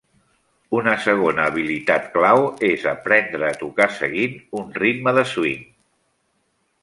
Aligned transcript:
Una 0.77 0.93
segona 1.01 1.43
habilitat 1.49 2.07
clau 2.15 2.45
és 2.69 2.87
aprendre 2.93 3.47
a 3.49 3.59
tocar 3.63 3.87
seguint 3.99 4.41
un 4.61 4.67
ritme 4.79 5.13
de 5.19 5.27
swing. 5.35 5.63